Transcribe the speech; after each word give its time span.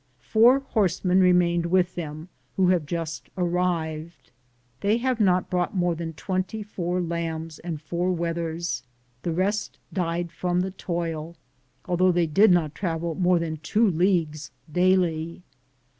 Four 0.23 0.61
horsemen 0.61 1.19
remained 1.19 1.67
with 1.67 1.93
them, 1.93 2.29
who 2.57 2.69
have 2.69 2.87
just 2.87 3.29
arrived. 3.37 4.31
They 4.79 4.97
have 4.97 5.19
not 5.19 5.47
brought 5.51 5.75
more 5.77 5.93
than 5.93 6.13
24 6.13 6.99
lambs 7.01 7.59
and 7.59 7.79
4 7.79 8.09
wethers; 8.09 8.81
the 9.21 9.31
rest 9.31 9.77
died 9.93 10.31
from 10.31 10.61
the 10.61 10.71
toil, 10.71 11.35
although 11.85 12.11
they 12.11 12.25
did 12.25 12.49
not 12.49 12.73
travel 12.73 13.13
more 13.13 13.37
than 13.37 13.57
two 13.57 13.87
leagues 13.87 14.49
daily. 14.71 15.43